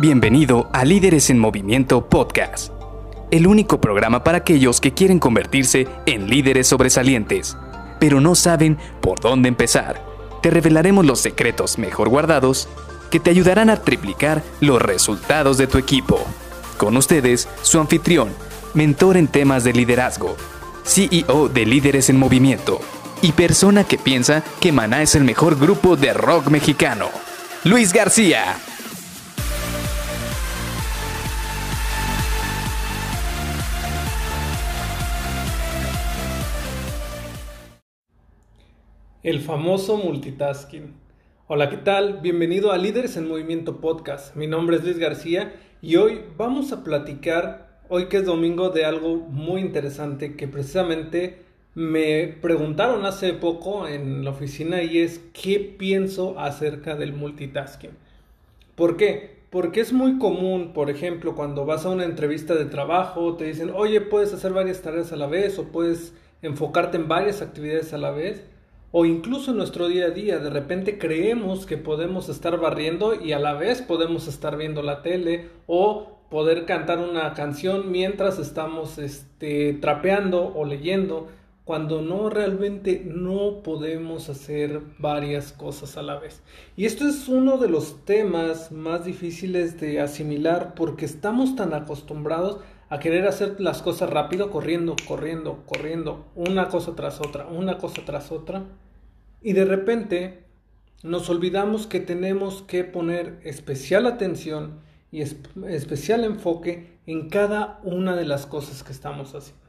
Bienvenido 0.00 0.70
a 0.72 0.84
Líderes 0.84 1.28
en 1.28 1.40
Movimiento 1.40 2.08
Podcast, 2.08 2.72
el 3.32 3.48
único 3.48 3.80
programa 3.80 4.22
para 4.22 4.38
aquellos 4.38 4.80
que 4.80 4.94
quieren 4.94 5.18
convertirse 5.18 5.88
en 6.06 6.30
líderes 6.30 6.68
sobresalientes, 6.68 7.56
pero 7.98 8.20
no 8.20 8.36
saben 8.36 8.78
por 9.00 9.18
dónde 9.18 9.48
empezar. 9.48 10.00
Te 10.40 10.50
revelaremos 10.50 11.04
los 11.04 11.18
secretos 11.18 11.78
mejor 11.78 12.10
guardados 12.10 12.68
que 13.10 13.18
te 13.18 13.30
ayudarán 13.30 13.70
a 13.70 13.82
triplicar 13.82 14.44
los 14.60 14.80
resultados 14.80 15.58
de 15.58 15.66
tu 15.66 15.78
equipo. 15.78 16.24
Con 16.76 16.96
ustedes, 16.96 17.48
su 17.62 17.80
anfitrión, 17.80 18.28
mentor 18.74 19.16
en 19.16 19.26
temas 19.26 19.64
de 19.64 19.72
liderazgo, 19.72 20.36
CEO 20.84 21.48
de 21.48 21.66
Líderes 21.66 22.08
en 22.08 22.20
Movimiento 22.20 22.78
y 23.20 23.32
persona 23.32 23.82
que 23.82 23.98
piensa 23.98 24.44
que 24.60 24.70
Maná 24.70 25.02
es 25.02 25.16
el 25.16 25.24
mejor 25.24 25.58
grupo 25.58 25.96
de 25.96 26.12
rock 26.12 26.50
mexicano, 26.50 27.08
Luis 27.64 27.92
García. 27.92 28.58
El 39.28 39.40
famoso 39.42 39.98
multitasking. 39.98 40.94
Hola, 41.48 41.68
¿qué 41.68 41.76
tal? 41.76 42.20
Bienvenido 42.22 42.72
a 42.72 42.78
Líderes 42.78 43.18
en 43.18 43.28
Movimiento 43.28 43.78
Podcast. 43.78 44.34
Mi 44.36 44.46
nombre 44.46 44.78
es 44.78 44.84
Luis 44.84 44.96
García 44.96 45.52
y 45.82 45.96
hoy 45.96 46.22
vamos 46.38 46.72
a 46.72 46.82
platicar, 46.82 47.82
hoy 47.90 48.06
que 48.06 48.16
es 48.16 48.24
domingo, 48.24 48.70
de 48.70 48.86
algo 48.86 49.16
muy 49.16 49.60
interesante 49.60 50.34
que 50.34 50.48
precisamente 50.48 51.42
me 51.74 52.38
preguntaron 52.40 53.04
hace 53.04 53.34
poco 53.34 53.86
en 53.86 54.24
la 54.24 54.30
oficina 54.30 54.82
y 54.82 55.00
es 55.00 55.20
qué 55.34 55.60
pienso 55.60 56.40
acerca 56.40 56.96
del 56.96 57.12
multitasking. 57.12 57.98
¿Por 58.76 58.96
qué? 58.96 59.40
Porque 59.50 59.80
es 59.82 59.92
muy 59.92 60.16
común, 60.16 60.72
por 60.72 60.88
ejemplo, 60.88 61.34
cuando 61.34 61.66
vas 61.66 61.84
a 61.84 61.90
una 61.90 62.04
entrevista 62.04 62.54
de 62.54 62.64
trabajo, 62.64 63.36
te 63.36 63.44
dicen, 63.44 63.72
oye, 63.74 64.00
puedes 64.00 64.32
hacer 64.32 64.54
varias 64.54 64.80
tareas 64.80 65.12
a 65.12 65.16
la 65.16 65.26
vez 65.26 65.58
o 65.58 65.64
puedes 65.64 66.14
enfocarte 66.40 66.96
en 66.96 67.08
varias 67.08 67.42
actividades 67.42 67.92
a 67.92 67.98
la 67.98 68.10
vez 68.10 68.42
o 68.90 69.04
incluso 69.04 69.50
en 69.50 69.58
nuestro 69.58 69.88
día 69.88 70.06
a 70.06 70.10
día, 70.10 70.38
de 70.38 70.50
repente 70.50 70.98
creemos 70.98 71.66
que 71.66 71.76
podemos 71.76 72.28
estar 72.28 72.58
barriendo 72.58 73.14
y 73.14 73.32
a 73.32 73.38
la 73.38 73.54
vez 73.54 73.82
podemos 73.82 74.28
estar 74.28 74.56
viendo 74.56 74.82
la 74.82 75.02
tele 75.02 75.48
o 75.66 76.18
poder 76.30 76.64
cantar 76.64 76.98
una 76.98 77.34
canción 77.34 77.90
mientras 77.90 78.38
estamos 78.38 78.98
este, 78.98 79.74
trapeando 79.74 80.52
o 80.54 80.64
leyendo, 80.64 81.28
cuando 81.64 82.00
no 82.00 82.30
realmente 82.30 83.02
no 83.04 83.62
podemos 83.62 84.30
hacer 84.30 84.80
varias 84.98 85.52
cosas 85.52 85.98
a 85.98 86.02
la 86.02 86.18
vez. 86.18 86.40
Y 86.76 86.86
esto 86.86 87.06
es 87.06 87.28
uno 87.28 87.58
de 87.58 87.68
los 87.68 88.06
temas 88.06 88.72
más 88.72 89.04
difíciles 89.04 89.78
de 89.78 90.00
asimilar 90.00 90.72
porque 90.74 91.04
estamos 91.04 91.56
tan 91.56 91.74
acostumbrados 91.74 92.60
a 92.90 92.98
querer 92.98 93.26
hacer 93.26 93.56
las 93.60 93.82
cosas 93.82 94.10
rápido, 94.10 94.50
corriendo, 94.50 94.96
corriendo, 95.06 95.62
corriendo, 95.66 96.26
una 96.34 96.68
cosa 96.68 96.94
tras 96.94 97.20
otra, 97.20 97.46
una 97.46 97.78
cosa 97.78 98.02
tras 98.04 98.32
otra. 98.32 98.64
Y 99.42 99.52
de 99.52 99.64
repente 99.64 100.44
nos 101.02 101.28
olvidamos 101.30 101.86
que 101.86 102.00
tenemos 102.00 102.62
que 102.62 102.84
poner 102.84 103.38
especial 103.44 104.06
atención 104.06 104.80
y 105.10 105.22
especial 105.22 106.24
enfoque 106.24 106.98
en 107.06 107.28
cada 107.28 107.80
una 107.82 108.16
de 108.16 108.24
las 108.24 108.46
cosas 108.46 108.82
que 108.82 108.92
estamos 108.92 109.34
haciendo. 109.34 109.62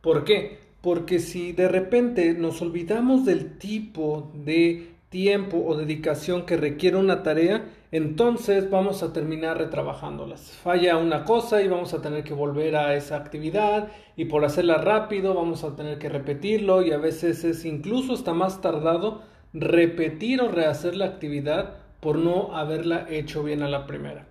¿Por 0.00 0.24
qué? 0.24 0.58
Porque 0.80 1.18
si 1.18 1.52
de 1.52 1.68
repente 1.68 2.34
nos 2.34 2.62
olvidamos 2.62 3.24
del 3.26 3.58
tipo 3.58 4.32
de 4.34 4.88
tiempo 5.10 5.62
o 5.66 5.76
dedicación 5.76 6.46
que 6.46 6.56
requiere 6.56 6.96
una 6.96 7.22
tarea, 7.22 7.64
entonces 7.92 8.70
vamos 8.70 9.02
a 9.02 9.12
terminar 9.12 9.58
retrabajándolas. 9.58 10.52
Falla 10.52 10.96
una 10.96 11.24
cosa 11.24 11.60
y 11.60 11.68
vamos 11.68 11.92
a 11.92 12.00
tener 12.00 12.22
que 12.22 12.34
volver 12.34 12.76
a 12.76 12.94
esa 12.94 13.16
actividad 13.16 13.88
y 14.16 14.26
por 14.26 14.44
hacerla 14.44 14.78
rápido 14.78 15.34
vamos 15.34 15.64
a 15.64 15.74
tener 15.74 15.98
que 15.98 16.08
repetirlo 16.08 16.82
y 16.82 16.92
a 16.92 16.98
veces 16.98 17.42
es 17.42 17.64
incluso 17.64 18.12
hasta 18.12 18.32
más 18.32 18.60
tardado 18.60 19.22
repetir 19.52 20.40
o 20.40 20.48
rehacer 20.48 20.94
la 20.94 21.06
actividad 21.06 21.78
por 21.98 22.16
no 22.16 22.56
haberla 22.56 23.06
hecho 23.10 23.42
bien 23.42 23.62
a 23.62 23.68
la 23.68 23.86
primera. 23.86 24.26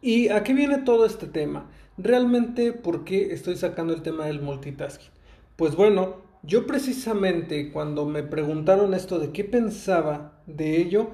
¿Y 0.00 0.28
a 0.28 0.44
qué 0.44 0.54
viene 0.54 0.78
todo 0.78 1.06
este 1.06 1.26
tema? 1.26 1.70
Realmente, 1.98 2.72
¿por 2.72 3.04
qué 3.04 3.32
estoy 3.32 3.56
sacando 3.56 3.94
el 3.94 4.02
tema 4.02 4.26
del 4.26 4.40
multitasking? 4.40 5.10
Pues 5.56 5.76
bueno, 5.76 6.16
yo 6.42 6.66
precisamente 6.66 7.72
cuando 7.72 8.04
me 8.04 8.22
preguntaron 8.22 8.94
esto 8.94 9.18
de 9.18 9.32
qué 9.32 9.44
pensaba 9.44 10.40
de 10.46 10.76
ello, 10.76 11.10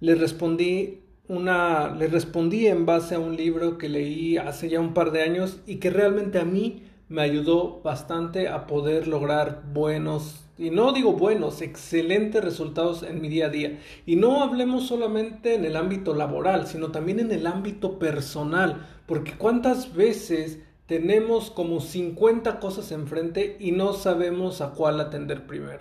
le 0.00 0.14
respondí 0.14 1.00
una 1.28 1.94
le 1.94 2.08
respondí 2.08 2.66
en 2.66 2.86
base 2.86 3.14
a 3.14 3.20
un 3.20 3.36
libro 3.36 3.78
que 3.78 3.88
leí 3.88 4.36
hace 4.36 4.68
ya 4.68 4.80
un 4.80 4.94
par 4.94 5.12
de 5.12 5.22
años 5.22 5.60
y 5.66 5.76
que 5.76 5.90
realmente 5.90 6.38
a 6.40 6.44
mí 6.44 6.82
me 7.08 7.22
ayudó 7.22 7.80
bastante 7.82 8.48
a 8.48 8.66
poder 8.66 9.06
lograr 9.06 9.62
buenos 9.72 10.50
y 10.60 10.68
no 10.68 10.92
digo 10.92 11.14
buenos, 11.14 11.62
excelentes 11.62 12.44
resultados 12.44 13.02
en 13.02 13.22
mi 13.22 13.30
día 13.30 13.46
a 13.46 13.48
día. 13.48 13.78
Y 14.04 14.16
no 14.16 14.42
hablemos 14.42 14.86
solamente 14.86 15.54
en 15.54 15.64
el 15.64 15.74
ámbito 15.74 16.14
laboral, 16.14 16.66
sino 16.66 16.90
también 16.90 17.18
en 17.18 17.32
el 17.32 17.46
ámbito 17.46 17.98
personal, 17.98 18.86
porque 19.06 19.38
cuántas 19.38 19.94
veces 19.94 20.58
tenemos 20.84 21.50
como 21.50 21.80
50 21.80 22.60
cosas 22.60 22.92
enfrente 22.92 23.56
y 23.58 23.72
no 23.72 23.94
sabemos 23.94 24.60
a 24.60 24.72
cuál 24.72 25.00
atender 25.00 25.46
primero. 25.46 25.80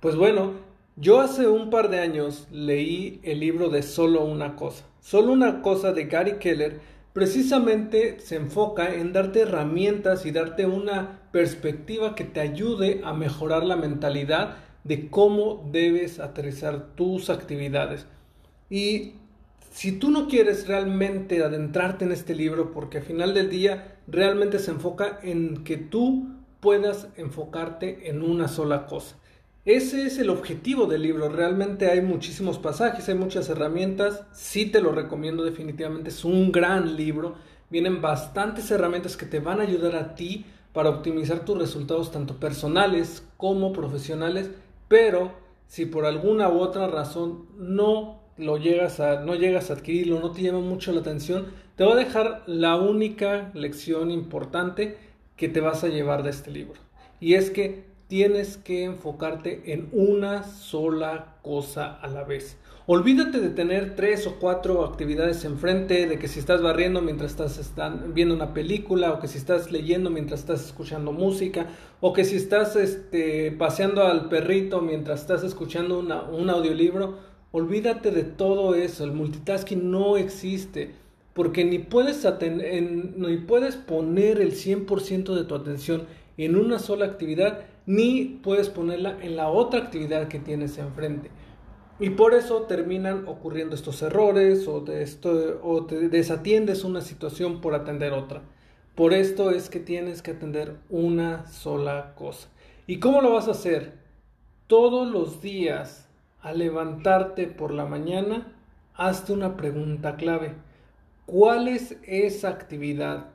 Pues 0.00 0.16
bueno, 0.16 0.54
yo 0.96 1.20
hace 1.20 1.46
un 1.46 1.70
par 1.70 1.88
de 1.88 2.00
años 2.00 2.46
leí 2.50 3.20
el 3.22 3.40
libro 3.40 3.70
de 3.70 3.82
Solo 3.82 4.24
una 4.24 4.56
cosa. 4.56 4.84
Solo 5.00 5.32
una 5.32 5.62
cosa 5.62 5.92
de 5.92 6.04
Gary 6.04 6.38
Keller 6.38 6.80
precisamente 7.12 8.20
se 8.20 8.36
enfoca 8.36 8.94
en 8.94 9.12
darte 9.12 9.40
herramientas 9.40 10.26
y 10.26 10.30
darte 10.30 10.66
una 10.66 11.20
perspectiva 11.32 12.14
que 12.14 12.24
te 12.24 12.40
ayude 12.40 13.00
a 13.04 13.14
mejorar 13.14 13.64
la 13.64 13.76
mentalidad 13.76 14.56
de 14.84 15.08
cómo 15.08 15.68
debes 15.70 16.20
aterrizar 16.20 16.94
tus 16.94 17.30
actividades. 17.30 18.06
Y 18.68 19.14
si 19.70 19.92
tú 19.92 20.10
no 20.10 20.28
quieres 20.28 20.66
realmente 20.66 21.42
adentrarte 21.42 22.04
en 22.04 22.12
este 22.12 22.34
libro, 22.34 22.72
porque 22.72 22.98
al 22.98 23.04
final 23.04 23.34
del 23.34 23.50
día 23.50 23.98
realmente 24.06 24.58
se 24.58 24.72
enfoca 24.72 25.20
en 25.22 25.64
que 25.64 25.76
tú 25.76 26.28
puedas 26.60 27.08
enfocarte 27.16 28.10
en 28.10 28.22
una 28.22 28.48
sola 28.48 28.86
cosa. 28.86 29.16
Ese 29.66 30.06
es 30.06 30.18
el 30.18 30.30
objetivo 30.30 30.86
del 30.86 31.02
libro. 31.02 31.28
Realmente 31.28 31.90
hay 31.90 32.00
muchísimos 32.00 32.58
pasajes, 32.58 33.06
hay 33.10 33.14
muchas 33.14 33.50
herramientas. 33.50 34.24
Sí 34.32 34.64
te 34.64 34.80
lo 34.80 34.90
recomiendo 34.92 35.44
definitivamente. 35.44 36.08
Es 36.08 36.24
un 36.24 36.50
gran 36.50 36.96
libro. 36.96 37.34
Vienen 37.68 38.00
bastantes 38.00 38.70
herramientas 38.70 39.18
que 39.18 39.26
te 39.26 39.38
van 39.38 39.60
a 39.60 39.64
ayudar 39.64 39.96
a 39.96 40.14
ti 40.14 40.46
para 40.72 40.88
optimizar 40.88 41.44
tus 41.44 41.58
resultados 41.58 42.10
tanto 42.10 42.40
personales 42.40 43.22
como 43.36 43.74
profesionales. 43.74 44.50
Pero 44.88 45.32
si 45.66 45.84
por 45.84 46.06
alguna 46.06 46.48
u 46.48 46.60
otra 46.60 46.88
razón 46.88 47.44
no 47.58 48.22
lo 48.38 48.56
llegas 48.56 48.98
a, 48.98 49.20
no 49.20 49.34
llegas 49.34 49.70
a 49.70 49.74
adquirirlo, 49.74 50.20
no 50.20 50.32
te 50.32 50.40
llama 50.40 50.60
mucho 50.60 50.90
la 50.92 51.00
atención, 51.00 51.48
te 51.76 51.84
voy 51.84 51.92
a 51.92 51.96
dejar 51.96 52.44
la 52.46 52.76
única 52.76 53.50
lección 53.52 54.10
importante 54.10 54.96
que 55.36 55.50
te 55.50 55.60
vas 55.60 55.84
a 55.84 55.88
llevar 55.88 56.22
de 56.22 56.30
este 56.30 56.50
libro. 56.50 56.80
Y 57.20 57.34
es 57.34 57.50
que 57.50 57.89
tienes 58.10 58.56
que 58.56 58.82
enfocarte 58.82 59.72
en 59.72 59.88
una 59.92 60.42
sola 60.42 61.36
cosa 61.42 61.94
a 61.94 62.08
la 62.08 62.24
vez. 62.24 62.58
Olvídate 62.86 63.38
de 63.38 63.50
tener 63.50 63.94
tres 63.94 64.26
o 64.26 64.40
cuatro 64.40 64.84
actividades 64.84 65.44
enfrente, 65.44 66.08
de 66.08 66.18
que 66.18 66.26
si 66.26 66.40
estás 66.40 66.60
barriendo 66.60 67.00
mientras 67.00 67.38
estás 67.38 68.12
viendo 68.12 68.34
una 68.34 68.52
película, 68.52 69.12
o 69.12 69.20
que 69.20 69.28
si 69.28 69.38
estás 69.38 69.70
leyendo 69.70 70.10
mientras 70.10 70.40
estás 70.40 70.66
escuchando 70.66 71.12
música, 71.12 71.68
o 72.00 72.12
que 72.12 72.24
si 72.24 72.34
estás 72.34 72.74
este, 72.74 73.52
paseando 73.52 74.02
al 74.02 74.28
perrito 74.28 74.80
mientras 74.80 75.20
estás 75.20 75.44
escuchando 75.44 76.00
un 76.00 76.50
audiolibro. 76.50 77.18
Olvídate 77.52 78.10
de 78.10 78.24
todo 78.24 78.74
eso, 78.74 79.04
el 79.04 79.12
multitasking 79.12 79.88
no 79.88 80.16
existe, 80.16 80.96
porque 81.32 81.64
ni 81.64 81.78
puedes, 81.78 82.26
ni 83.16 83.36
puedes 83.36 83.76
poner 83.76 84.40
el 84.40 84.50
100% 84.50 85.32
de 85.32 85.44
tu 85.44 85.54
atención 85.54 86.06
en 86.44 86.56
una 86.56 86.78
sola 86.78 87.04
actividad, 87.04 87.60
ni 87.90 88.24
puedes 88.24 88.68
ponerla 88.68 89.18
en 89.20 89.34
la 89.34 89.48
otra 89.48 89.80
actividad 89.80 90.28
que 90.28 90.38
tienes 90.38 90.78
enfrente. 90.78 91.28
Y 91.98 92.10
por 92.10 92.34
eso 92.34 92.62
terminan 92.62 93.26
ocurriendo 93.26 93.74
estos 93.74 94.00
errores 94.02 94.68
o, 94.68 94.80
de 94.80 95.04
te 95.88 96.08
desatiendes 96.08 96.84
una 96.84 97.00
situación 97.00 97.60
por 97.60 97.74
atender 97.74 98.12
otra. 98.12 98.42
Por 98.94 99.12
esto 99.12 99.50
es 99.50 99.68
que 99.68 99.80
tienes 99.80 100.22
que 100.22 100.30
atender 100.30 100.76
una 100.88 101.48
sola 101.48 102.14
cosa. 102.14 102.48
¿Y 102.86 103.00
cómo 103.00 103.22
lo 103.22 103.32
vas 103.32 103.48
a 103.48 103.52
hacer? 103.52 103.94
Todos 104.68 105.10
los 105.10 105.42
días 105.42 106.08
al 106.40 106.60
levantarte 106.60 107.48
por 107.48 107.72
la 107.72 107.86
mañana, 107.86 108.54
hazte 108.94 109.32
una 109.32 109.56
pregunta 109.56 110.14
clave. 110.14 110.54
¿Cuál 111.26 111.66
es 111.66 111.96
esa 112.04 112.50
actividad? 112.50 113.30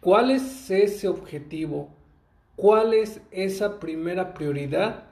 ¿Cuál 0.00 0.30
es 0.30 0.70
ese 0.70 1.08
objetivo? 1.08 1.97
¿Cuál 2.58 2.92
es 2.92 3.20
esa 3.30 3.78
primera 3.78 4.34
prioridad 4.34 5.04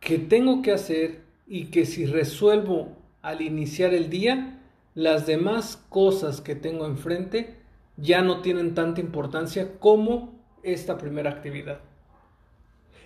que 0.00 0.18
tengo 0.18 0.62
que 0.62 0.72
hacer 0.72 1.20
y 1.46 1.66
que 1.66 1.86
si 1.86 2.06
resuelvo 2.06 2.88
al 3.22 3.40
iniciar 3.40 3.94
el 3.94 4.10
día, 4.10 4.58
las 4.96 5.24
demás 5.24 5.80
cosas 5.90 6.40
que 6.40 6.56
tengo 6.56 6.86
enfrente 6.86 7.54
ya 7.98 8.22
no 8.22 8.42
tienen 8.42 8.74
tanta 8.74 9.00
importancia 9.00 9.78
como 9.78 10.42
esta 10.64 10.98
primera 10.98 11.30
actividad. 11.30 11.78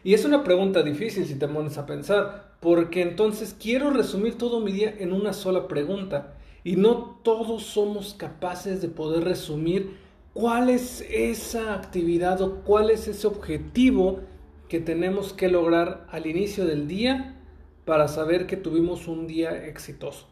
Y 0.02 0.14
es 0.14 0.24
una 0.24 0.42
pregunta 0.42 0.82
difícil 0.82 1.26
si 1.26 1.34
te 1.34 1.46
pones 1.46 1.76
a 1.76 1.84
pensar, 1.84 2.56
porque 2.60 3.02
entonces 3.02 3.54
quiero 3.60 3.90
resumir 3.90 4.38
todo 4.38 4.60
mi 4.60 4.72
día 4.72 4.94
en 5.00 5.12
una 5.12 5.34
sola 5.34 5.68
pregunta. 5.68 6.38
Y 6.64 6.76
no 6.76 7.20
todos 7.22 7.64
somos 7.64 8.14
capaces 8.14 8.80
de 8.80 8.88
poder 8.88 9.24
resumir 9.24 9.98
cuál 10.34 10.70
es 10.70 11.04
esa 11.10 11.74
actividad 11.74 12.40
o 12.40 12.62
cuál 12.62 12.90
es 12.90 13.08
ese 13.08 13.26
objetivo 13.26 14.20
que 14.68 14.80
tenemos 14.80 15.32
que 15.32 15.48
lograr 15.48 16.06
al 16.10 16.26
inicio 16.26 16.64
del 16.64 16.88
día 16.88 17.36
para 17.84 18.08
saber 18.08 18.46
que 18.46 18.56
tuvimos 18.56 19.08
un 19.08 19.26
día 19.26 19.66
exitoso. 19.66 20.28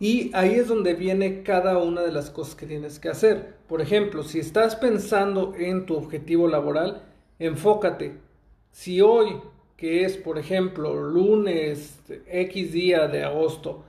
Y 0.00 0.30
ahí 0.34 0.54
es 0.54 0.68
donde 0.68 0.94
viene 0.94 1.42
cada 1.42 1.78
una 1.78 2.02
de 2.02 2.12
las 2.12 2.30
cosas 2.30 2.54
que 2.56 2.66
tienes 2.66 2.98
que 2.98 3.08
hacer. 3.08 3.56
Por 3.68 3.80
ejemplo, 3.80 4.22
si 4.22 4.40
estás 4.40 4.76
pensando 4.76 5.54
en 5.56 5.86
tu 5.86 5.96
objetivo 5.96 6.48
laboral, 6.48 7.02
enfócate. 7.38 8.18
Si 8.70 9.00
hoy, 9.00 9.40
que 9.76 10.04
es 10.04 10.16
por 10.16 10.38
ejemplo 10.38 10.94
lunes 10.94 12.00
X 12.26 12.72
día 12.72 13.06
de 13.06 13.24
agosto, 13.24 13.84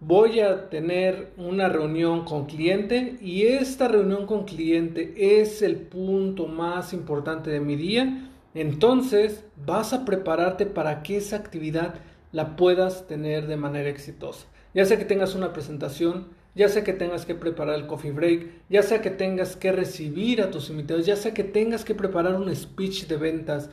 voy 0.00 0.40
a 0.40 0.70
tener 0.70 1.30
una 1.36 1.68
reunión 1.68 2.24
con 2.24 2.46
cliente 2.46 3.18
y 3.20 3.42
esta 3.42 3.86
reunión 3.86 4.26
con 4.26 4.44
cliente 4.44 5.12
es 5.16 5.60
el 5.60 5.76
punto 5.76 6.46
más 6.46 6.94
importante 6.94 7.50
de 7.50 7.60
mi 7.60 7.76
día, 7.76 8.30
entonces 8.54 9.44
vas 9.66 9.92
a 9.92 10.06
prepararte 10.06 10.64
para 10.64 11.02
que 11.02 11.18
esa 11.18 11.36
actividad 11.36 11.94
la 12.32 12.56
puedas 12.56 13.06
tener 13.06 13.46
de 13.46 13.56
manera 13.56 13.90
exitosa. 13.90 14.46
Ya 14.72 14.86
sea 14.86 14.98
que 14.98 15.04
tengas 15.04 15.34
una 15.34 15.52
presentación, 15.52 16.28
ya 16.54 16.68
sea 16.68 16.82
que 16.82 16.94
tengas 16.94 17.26
que 17.26 17.34
preparar 17.34 17.74
el 17.74 17.86
coffee 17.86 18.12
break, 18.12 18.46
ya 18.70 18.82
sea 18.82 19.02
que 19.02 19.10
tengas 19.10 19.54
que 19.54 19.70
recibir 19.70 20.40
a 20.40 20.50
tus 20.50 20.70
invitados, 20.70 21.04
ya 21.04 21.16
sea 21.16 21.34
que 21.34 21.44
tengas 21.44 21.84
que 21.84 21.94
preparar 21.94 22.36
un 22.36 22.54
speech 22.54 23.06
de 23.06 23.16
ventas, 23.18 23.70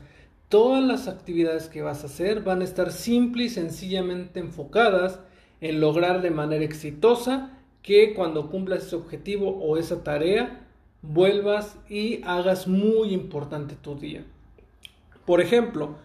todas 0.49 0.83
las 0.83 1.07
actividades 1.07 1.69
que 1.69 1.81
vas 1.81 2.03
a 2.03 2.07
hacer 2.07 2.41
van 2.41 2.61
a 2.61 2.65
estar 2.65 2.91
simple 2.91 3.45
y 3.45 3.49
sencillamente 3.49 4.39
enfocadas 4.39 5.19
en 5.61 5.79
lograr 5.79 6.21
de 6.21 6.31
manera 6.31 6.63
exitosa 6.63 7.57
que 7.81 8.13
cuando 8.13 8.49
cumplas 8.49 8.85
ese 8.85 8.95
objetivo 8.95 9.49
o 9.49 9.77
esa 9.77 10.03
tarea, 10.03 10.67
vuelvas 11.01 11.77
y 11.89 12.21
hagas 12.23 12.67
muy 12.67 13.13
importante 13.13 13.75
tu 13.75 13.95
día. 13.95 14.25
Por 15.25 15.41
ejemplo, 15.41 15.95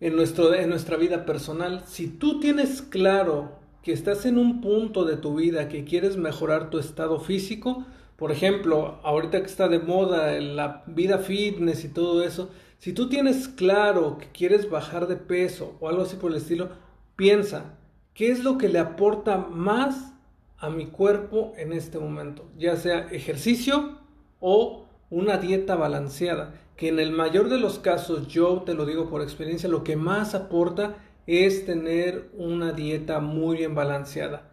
en, 0.00 0.16
nuestro, 0.16 0.54
en 0.54 0.68
nuestra 0.70 0.96
vida 0.96 1.26
personal, 1.26 1.84
si 1.86 2.08
tú 2.08 2.40
tienes 2.40 2.82
claro 2.82 3.52
que 3.82 3.92
estás 3.92 4.26
en 4.26 4.38
un 4.38 4.60
punto 4.60 5.04
de 5.04 5.16
tu 5.16 5.36
vida 5.36 5.68
que 5.68 5.84
quieres 5.84 6.16
mejorar 6.16 6.70
tu 6.70 6.78
estado 6.78 7.20
físico, 7.20 7.84
por 8.16 8.32
ejemplo, 8.32 9.00
ahorita 9.02 9.40
que 9.40 9.46
está 9.46 9.68
de 9.68 9.78
moda 9.78 10.38
la 10.40 10.84
vida 10.86 11.18
fitness 11.18 11.84
y 11.84 11.88
todo 11.88 12.22
eso, 12.22 12.50
si 12.78 12.92
tú 12.92 13.08
tienes 13.08 13.48
claro 13.48 14.18
que 14.18 14.28
quieres 14.28 14.68
bajar 14.68 15.06
de 15.06 15.16
peso 15.16 15.76
o 15.80 15.88
algo 15.88 16.02
así 16.02 16.16
por 16.16 16.30
el 16.30 16.36
estilo, 16.36 16.68
piensa, 17.16 17.78
¿qué 18.20 18.30
es 18.30 18.44
lo 18.44 18.58
que 18.58 18.68
le 18.68 18.78
aporta 18.78 19.38
más 19.38 20.12
a 20.58 20.68
mi 20.68 20.88
cuerpo 20.88 21.54
en 21.56 21.72
este 21.72 21.98
momento? 21.98 22.50
Ya 22.58 22.76
sea 22.76 23.08
ejercicio 23.10 23.96
o 24.40 24.84
una 25.08 25.38
dieta 25.38 25.74
balanceada 25.74 26.52
que 26.76 26.88
en 26.88 27.00
el 27.00 27.12
mayor 27.12 27.48
de 27.48 27.58
los 27.58 27.78
casos, 27.78 28.28
yo 28.28 28.60
te 28.66 28.74
lo 28.74 28.84
digo 28.84 29.08
por 29.08 29.22
experiencia, 29.22 29.70
lo 29.70 29.84
que 29.84 29.96
más 29.96 30.34
aporta 30.34 30.96
es 31.26 31.64
tener 31.64 32.28
una 32.34 32.72
dieta 32.72 33.20
muy 33.20 33.56
bien 33.56 33.74
balanceada. 33.74 34.50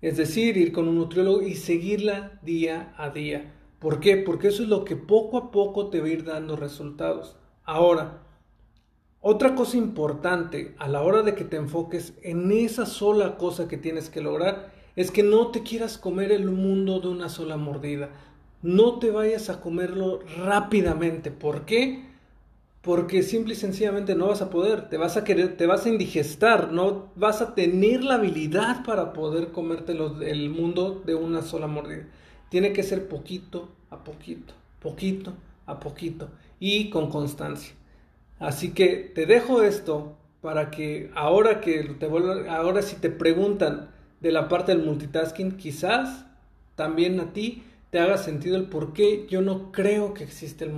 Es 0.00 0.16
decir, 0.16 0.56
ir 0.56 0.72
con 0.72 0.88
un 0.88 0.94
nutriólogo 0.94 1.42
y 1.42 1.56
seguirla 1.56 2.40
día 2.40 2.94
a 2.96 3.10
día. 3.10 3.52
¿Por 3.80 4.00
qué? 4.00 4.16
Porque 4.16 4.48
eso 4.48 4.62
es 4.62 4.70
lo 4.70 4.82
que 4.86 4.96
poco 4.96 5.36
a 5.36 5.50
poco 5.50 5.90
te 5.90 6.00
va 6.00 6.06
a 6.06 6.10
ir 6.10 6.24
dando 6.24 6.56
resultados. 6.56 7.36
Ahora, 7.64 8.22
otra 9.20 9.54
cosa 9.54 9.76
importante 9.76 10.74
a 10.78 10.88
la 10.88 11.02
hora 11.02 11.22
de 11.22 11.34
que 11.34 11.44
te 11.44 11.56
enfoques 11.56 12.14
en 12.22 12.50
esa 12.52 12.86
sola 12.86 13.36
cosa 13.36 13.68
que 13.68 13.76
tienes 13.76 14.10
que 14.10 14.20
lograr 14.20 14.72
es 14.96 15.10
que 15.10 15.22
no 15.22 15.48
te 15.48 15.62
quieras 15.62 15.98
comer 15.98 16.32
el 16.32 16.50
mundo 16.50 17.00
de 17.00 17.08
una 17.08 17.28
sola 17.28 17.56
mordida 17.56 18.10
no 18.62 18.98
te 18.98 19.10
vayas 19.10 19.48
a 19.48 19.60
comerlo 19.60 20.20
rápidamente. 20.36 21.30
¿Por 21.30 21.64
qué? 21.64 22.04
Porque 22.82 23.22
simple 23.22 23.54
y 23.54 23.56
sencillamente 23.56 24.14
no 24.14 24.28
vas 24.28 24.42
a 24.42 24.50
poder, 24.50 24.88
te 24.88 24.96
vas 24.96 25.16
a 25.16 25.24
querer, 25.24 25.56
te 25.56 25.66
vas 25.66 25.84
a 25.84 25.90
indigestar, 25.90 26.72
no 26.72 27.10
vas 27.14 27.42
a 27.42 27.54
tener 27.54 28.02
la 28.04 28.14
habilidad 28.14 28.84
para 28.84 29.12
poder 29.12 29.52
comerte 29.52 29.92
el 29.92 30.50
mundo 30.50 31.02
de 31.04 31.14
una 31.14 31.42
sola 31.42 31.66
mordida. 31.66 32.06
Tiene 32.48 32.72
que 32.72 32.82
ser 32.82 33.08
poquito 33.08 33.68
a 33.90 34.02
poquito, 34.02 34.54
poquito 34.80 35.34
a 35.66 35.78
poquito 35.78 36.28
y 36.58 36.90
con 36.90 37.10
constancia. 37.10 37.74
Así 38.40 38.72
que 38.72 38.96
te 39.14 39.26
dejo 39.26 39.62
esto 39.62 40.16
para 40.40 40.70
que 40.70 41.10
ahora 41.14 41.60
que 41.60 41.84
te 41.84 42.06
ahora 42.48 42.82
si 42.82 42.96
te 42.96 43.10
preguntan 43.10 43.90
de 44.20 44.32
la 44.32 44.48
parte 44.48 44.74
del 44.74 44.84
multitasking, 44.84 45.58
quizás 45.58 46.24
también 46.74 47.20
a 47.20 47.32
ti 47.32 47.62
te 47.90 47.98
haga 47.98 48.16
sentido 48.16 48.56
el 48.56 48.64
por 48.64 48.92
qué 48.94 49.26
yo 49.28 49.42
no 49.42 49.72
creo 49.72 50.14
que 50.14 50.24
existe 50.24 50.64
el, 50.64 50.72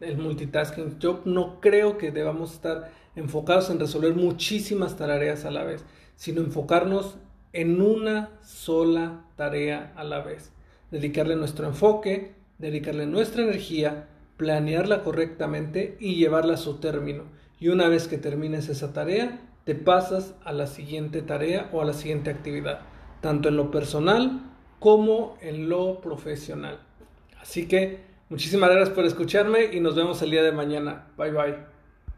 el 0.00 0.18
multitasking. 0.18 0.98
Yo 0.98 1.22
no 1.24 1.60
creo 1.60 1.96
que 1.96 2.10
debamos 2.10 2.52
estar 2.52 2.92
enfocados 3.14 3.70
en 3.70 3.80
resolver 3.80 4.14
muchísimas 4.14 4.96
tareas 4.96 5.46
a 5.46 5.50
la 5.50 5.64
vez, 5.64 5.84
sino 6.16 6.42
enfocarnos 6.42 7.16
en 7.54 7.80
una 7.80 8.38
sola 8.42 9.24
tarea 9.36 9.94
a 9.96 10.04
la 10.04 10.20
vez. 10.20 10.52
Dedicarle 10.90 11.36
nuestro 11.36 11.66
enfoque, 11.66 12.34
dedicarle 12.58 13.06
nuestra 13.06 13.42
energía, 13.42 14.08
planearla 14.36 15.02
correctamente 15.02 15.96
y 16.00 16.16
llevarla 16.16 16.54
a 16.54 16.58
su 16.58 16.78
término. 16.78 17.24
Y 17.58 17.68
una 17.68 17.88
vez 17.88 18.08
que 18.08 18.18
termines 18.18 18.68
esa 18.68 18.92
tarea, 18.92 19.40
te 19.64 19.74
pasas 19.74 20.34
a 20.44 20.52
la 20.52 20.66
siguiente 20.66 21.22
tarea 21.22 21.68
o 21.72 21.80
a 21.80 21.84
la 21.84 21.92
siguiente 21.92 22.30
actividad, 22.30 22.80
tanto 23.20 23.48
en 23.48 23.56
lo 23.56 23.70
personal 23.70 24.42
como 24.78 25.36
en 25.40 25.68
lo 25.68 26.00
profesional. 26.00 26.78
Así 27.40 27.66
que 27.66 28.00
muchísimas 28.28 28.70
gracias 28.70 28.94
por 28.94 29.04
escucharme 29.04 29.70
y 29.72 29.80
nos 29.80 29.94
vemos 29.94 30.20
el 30.22 30.30
día 30.30 30.42
de 30.42 30.52
mañana. 30.52 31.06
Bye 31.16 31.32
bye. 31.32 31.75